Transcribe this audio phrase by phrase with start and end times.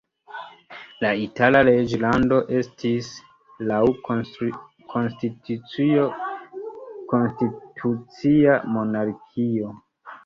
[1.05, 3.11] La Itala reĝlando estis
[3.73, 6.07] laŭ konstitucio
[7.15, 9.75] konstitucia monarkio.